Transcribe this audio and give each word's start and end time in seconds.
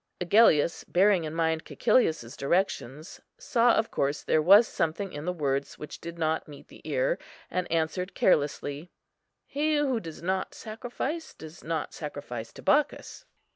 Agellius, 0.19 0.83
bearing 0.85 1.25
in 1.25 1.33
mind 1.35 1.63
Cæcilius's 1.63 2.35
directions, 2.35 3.21
saw 3.37 3.75
of 3.75 3.91
course 3.91 4.23
there 4.23 4.41
was 4.41 4.67
something 4.67 5.13
in 5.13 5.25
the 5.25 5.31
words 5.31 5.77
which 5.77 6.01
did 6.01 6.17
not 6.17 6.47
meet 6.47 6.69
the 6.69 6.81
ear, 6.85 7.19
and 7.51 7.71
answered 7.71 8.15
carelessly, 8.15 8.89
"He 9.45 9.75
who 9.77 9.99
does 9.99 10.23
not 10.23 10.55
sacrifice, 10.55 11.35
does 11.35 11.63
not 11.63 11.93
sacrifice 11.93 12.51
to 12.53 12.63
Bacchus." 12.63 13.25